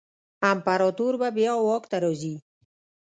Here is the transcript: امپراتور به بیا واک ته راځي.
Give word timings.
امپراتور 0.51 1.13
به 1.21 1.29
بیا 1.37 1.53
واک 1.65 1.83
ته 1.91 1.97
راځي. 2.03 2.35